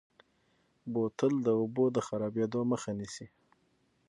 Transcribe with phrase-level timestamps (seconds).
[0.91, 3.27] بوتل د اوبو د خرابېدو مخه نیسي.